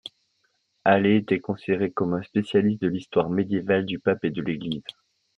Haller 0.83 1.17
était 1.17 1.39
considéré 1.39 1.91
comme 1.91 2.15
un 2.15 2.23
spécialiste 2.23 2.81
de 2.81 2.87
l'histoire 2.87 3.29
médiévale 3.29 3.85
du 3.85 3.99
pape 3.99 4.25
et 4.25 4.31
de 4.31 4.41
l'église. 4.41 4.81